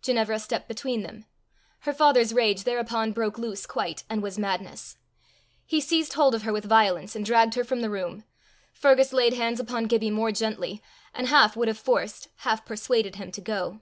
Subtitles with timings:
[0.00, 1.26] Ginevra stepped between them.
[1.80, 4.96] Her father's rage thereupon broke loose quite, and was madness.
[5.66, 8.24] He seized hold of her with violence, and dragged her from the room.
[8.72, 13.30] Fergus laid hands upon Gibbie more gently, and half would have forced, half persuaded him
[13.32, 13.80] to go.